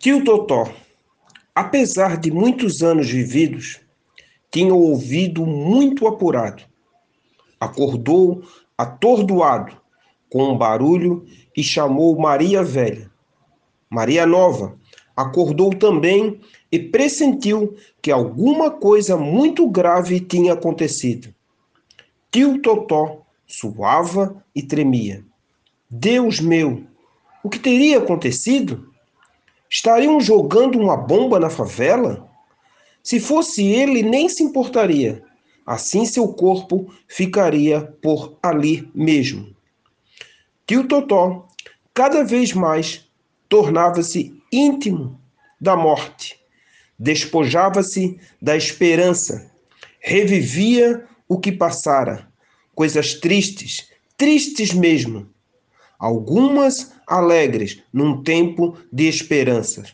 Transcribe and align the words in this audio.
Tio 0.00 0.24
Totó, 0.24 0.66
apesar 1.54 2.16
de 2.16 2.30
muitos 2.30 2.82
anos 2.82 3.10
vividos, 3.10 3.80
tinha 4.50 4.72
o 4.72 4.80
ouvido 4.80 5.44
muito 5.44 6.06
apurado. 6.06 6.62
Acordou 7.60 8.42
atordoado 8.78 9.76
com 10.30 10.42
um 10.44 10.56
barulho 10.56 11.26
e 11.54 11.62
chamou 11.62 12.18
Maria 12.18 12.62
Velha. 12.64 13.10
Maria 13.90 14.24
Nova 14.24 14.74
acordou 15.14 15.74
também 15.74 16.40
e 16.72 16.78
pressentiu 16.78 17.76
que 18.00 18.10
alguma 18.10 18.70
coisa 18.70 19.18
muito 19.18 19.68
grave 19.68 20.18
tinha 20.18 20.54
acontecido. 20.54 21.28
Tio 22.32 22.58
Totó 22.62 23.20
suava 23.46 24.42
e 24.54 24.62
tremia. 24.62 25.22
Deus 25.90 26.40
meu, 26.40 26.84
o 27.44 27.50
que 27.50 27.58
teria 27.58 27.98
acontecido? 27.98 28.89
Estariam 29.70 30.20
jogando 30.20 30.80
uma 30.80 30.96
bomba 30.96 31.38
na 31.38 31.48
favela? 31.48 32.28
Se 33.04 33.20
fosse 33.20 33.64
ele, 33.64 34.02
nem 34.02 34.28
se 34.28 34.42
importaria. 34.42 35.22
Assim 35.64 36.04
seu 36.04 36.26
corpo 36.32 36.92
ficaria 37.06 37.80
por 38.02 38.36
ali 38.42 38.90
mesmo. 38.92 39.54
Tio 40.66 40.88
Totó, 40.88 41.46
cada 41.94 42.24
vez 42.24 42.52
mais, 42.52 43.08
tornava-se 43.48 44.34
íntimo 44.52 45.20
da 45.60 45.76
morte, 45.76 46.36
despojava-se 46.98 48.18
da 48.42 48.56
esperança, 48.56 49.52
revivia 50.00 51.06
o 51.28 51.38
que 51.38 51.52
passara, 51.52 52.28
coisas 52.74 53.14
tristes, 53.14 53.88
tristes 54.16 54.72
mesmo, 54.72 55.28
algumas 56.00 56.92
alegres 57.06 57.82
num 57.92 58.22
tempo 58.22 58.76
de 58.90 59.06
esperança. 59.06 59.84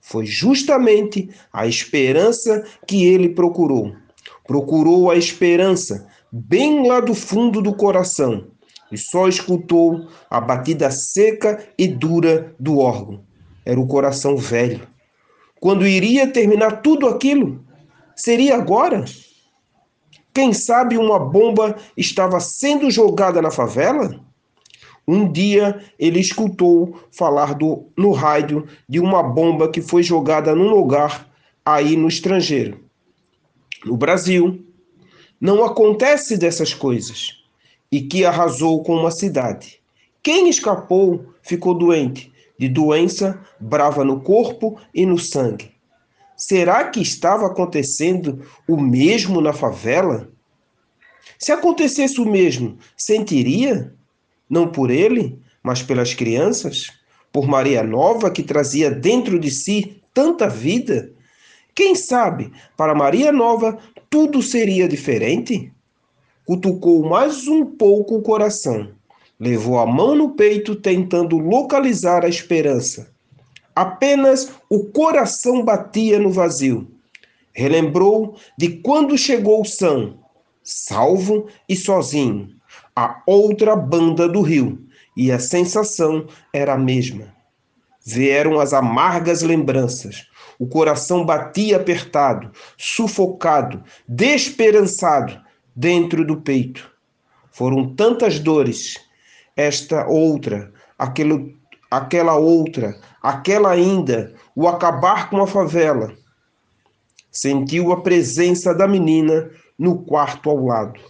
Foi 0.00 0.26
justamente 0.26 1.30
a 1.52 1.66
esperança 1.66 2.64
que 2.86 3.06
ele 3.06 3.28
procurou. 3.28 3.94
Procurou 4.44 5.10
a 5.10 5.16
esperança 5.16 6.08
bem 6.30 6.88
lá 6.88 6.98
do 6.98 7.14
fundo 7.14 7.62
do 7.62 7.72
coração 7.74 8.48
e 8.90 8.98
só 8.98 9.28
escutou 9.28 10.08
a 10.28 10.40
batida 10.40 10.90
seca 10.90 11.64
e 11.78 11.86
dura 11.86 12.54
do 12.58 12.78
órgão. 12.78 13.24
Era 13.64 13.80
o 13.80 13.86
coração 13.86 14.36
velho. 14.36 14.86
Quando 15.60 15.86
iria 15.86 16.26
terminar 16.26 16.82
tudo 16.82 17.06
aquilo? 17.06 17.64
Seria 18.16 18.56
agora? 18.56 19.04
Quem 20.34 20.52
sabe 20.52 20.98
uma 20.98 21.18
bomba 21.18 21.76
estava 21.96 22.40
sendo 22.40 22.90
jogada 22.90 23.40
na 23.40 23.50
favela? 23.50 24.20
Um 25.06 25.30
dia 25.30 25.82
ele 25.98 26.20
escutou 26.20 27.00
falar 27.10 27.54
do, 27.54 27.86
no 27.96 28.12
rádio 28.12 28.66
de 28.88 29.00
uma 29.00 29.22
bomba 29.22 29.70
que 29.70 29.82
foi 29.82 30.02
jogada 30.02 30.54
num 30.54 30.68
lugar 30.68 31.28
aí 31.64 31.96
no 31.96 32.08
estrangeiro. 32.08 32.80
No 33.84 33.96
Brasil, 33.96 34.64
não 35.40 35.64
acontece 35.64 36.36
dessas 36.36 36.72
coisas 36.72 37.42
e 37.90 38.00
que 38.00 38.24
arrasou 38.24 38.82
com 38.82 38.94
uma 38.94 39.10
cidade. 39.10 39.80
Quem 40.22 40.48
escapou 40.48 41.26
ficou 41.42 41.74
doente, 41.74 42.32
de 42.56 42.68
doença 42.68 43.40
brava 43.58 44.04
no 44.04 44.20
corpo 44.20 44.78
e 44.94 45.04
no 45.04 45.18
sangue. 45.18 45.72
Será 46.36 46.88
que 46.88 47.00
estava 47.00 47.46
acontecendo 47.46 48.46
o 48.68 48.80
mesmo 48.80 49.40
na 49.40 49.52
favela? 49.52 50.30
Se 51.38 51.50
acontecesse 51.50 52.20
o 52.20 52.24
mesmo, 52.24 52.78
sentiria? 52.96 53.92
Não 54.52 54.68
por 54.68 54.90
ele, 54.90 55.38
mas 55.62 55.82
pelas 55.82 56.12
crianças, 56.12 56.92
por 57.32 57.48
Maria 57.48 57.82
Nova 57.82 58.30
que 58.30 58.42
trazia 58.42 58.90
dentro 58.90 59.38
de 59.38 59.50
si 59.50 60.02
tanta 60.12 60.46
vida. 60.46 61.10
Quem 61.74 61.94
sabe, 61.94 62.52
para 62.76 62.94
Maria 62.94 63.32
Nova 63.32 63.78
tudo 64.10 64.42
seria 64.42 64.86
diferente? 64.86 65.72
Cutucou 66.44 67.08
mais 67.08 67.48
um 67.48 67.64
pouco 67.64 68.16
o 68.16 68.22
coração, 68.22 68.90
levou 69.40 69.78
a 69.78 69.86
mão 69.86 70.14
no 70.14 70.32
peito 70.32 70.76
tentando 70.76 71.38
localizar 71.38 72.22
a 72.22 72.28
esperança. 72.28 73.10
Apenas 73.74 74.52
o 74.68 74.84
coração 74.84 75.64
batia 75.64 76.18
no 76.18 76.28
vazio. 76.28 76.86
Relembrou 77.54 78.36
de 78.58 78.68
quando 78.68 79.16
chegou 79.16 79.64
são, 79.64 80.18
salvo 80.62 81.46
e 81.66 81.74
sozinho 81.74 82.60
a 82.94 83.22
outra 83.26 83.74
banda 83.74 84.28
do 84.28 84.42
rio, 84.42 84.86
e 85.16 85.30
a 85.30 85.38
sensação 85.38 86.26
era 86.52 86.74
a 86.74 86.78
mesma. 86.78 87.34
Vieram 88.04 88.58
as 88.58 88.72
amargas 88.72 89.42
lembranças. 89.42 90.26
O 90.58 90.66
coração 90.66 91.24
batia 91.24 91.76
apertado, 91.76 92.50
sufocado, 92.76 93.82
desesperançado 94.08 95.40
dentro 95.74 96.24
do 96.24 96.40
peito. 96.40 96.90
Foram 97.50 97.94
tantas 97.94 98.38
dores, 98.38 98.96
esta 99.56 100.06
outra, 100.06 100.72
aquele, 100.98 101.56
aquela 101.90 102.36
outra, 102.36 102.98
aquela 103.22 103.70
ainda, 103.70 104.34
o 104.54 104.66
acabar 104.66 105.30
com 105.30 105.40
a 105.42 105.46
favela. 105.46 106.12
Sentiu 107.30 107.92
a 107.92 108.02
presença 108.02 108.74
da 108.74 108.86
menina 108.86 109.50
no 109.78 110.02
quarto 110.04 110.50
ao 110.50 110.64
lado. 110.66 111.00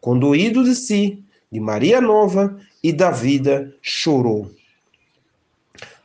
Conduído 0.00 0.64
de 0.64 0.74
si, 0.74 1.22
de 1.52 1.60
Maria 1.60 2.00
Nova 2.00 2.58
e 2.82 2.90
da 2.90 3.10
vida, 3.10 3.76
chorou. 3.82 4.50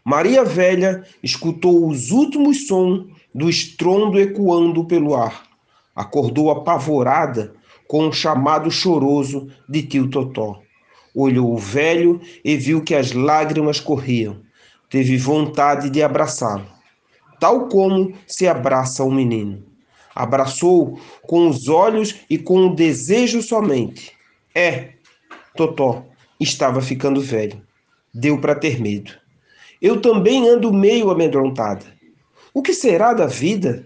Maria 0.03 0.44
Velha 0.44 1.03
escutou 1.23 1.88
os 1.88 2.11
últimos 2.11 2.67
sons 2.67 3.07
do 3.33 3.50
estrondo 3.50 4.19
ecoando 4.19 4.83
pelo 4.83 5.16
ar. 5.16 5.45
Acordou 5.95 6.51
apavorada 6.51 7.53
com 7.88 8.03
o 8.03 8.07
um 8.09 8.11
chamado 8.11 8.69
choroso 8.69 9.47
de 9.67 9.81
tio 9.83 10.09
Totó. 10.09 10.62
Olhou 11.16 11.53
o 11.53 11.57
velho 11.57 12.19
e 12.44 12.57
viu 12.57 12.83
que 12.83 12.94
as 12.94 13.13
lágrimas 13.13 13.79
corriam. 13.79 14.41
Teve 14.89 15.17
vontade 15.17 15.89
de 15.89 16.03
abraçá-lo, 16.03 16.66
tal 17.39 17.69
como 17.69 18.13
se 18.27 18.45
abraça 18.45 19.06
um 19.06 19.12
menino 19.12 19.75
abraçou 20.15 20.97
com 21.23 21.49
os 21.49 21.67
olhos 21.67 22.15
e 22.29 22.37
com 22.37 22.67
o 22.67 22.75
desejo 22.75 23.41
somente. 23.41 24.13
É, 24.55 24.93
Totó 25.55 26.05
estava 26.39 26.81
ficando 26.81 27.19
velho. 27.19 27.61
Deu 28.13 28.39
para 28.39 28.55
ter 28.55 28.79
medo. 28.79 29.11
Eu 29.81 30.01
também 30.01 30.47
ando 30.47 30.71
meio 30.71 31.11
amedrontada. 31.11 31.85
O 32.53 32.61
que 32.61 32.73
será 32.73 33.13
da 33.13 33.25
vida? 33.25 33.85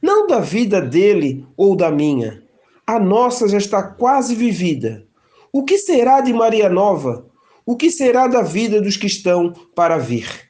Não 0.00 0.26
da 0.26 0.40
vida 0.40 0.80
dele 0.80 1.46
ou 1.56 1.76
da 1.76 1.90
minha. 1.90 2.42
A 2.86 2.98
nossa 2.98 3.46
já 3.46 3.58
está 3.58 3.82
quase 3.82 4.34
vivida. 4.34 5.06
O 5.52 5.64
que 5.64 5.76
será 5.76 6.22
de 6.22 6.32
Maria 6.32 6.70
Nova? 6.70 7.26
O 7.66 7.76
que 7.76 7.90
será 7.90 8.26
da 8.26 8.40
vida 8.40 8.80
dos 8.80 8.96
que 8.96 9.06
estão 9.06 9.52
para 9.74 9.98
vir? 9.98 10.47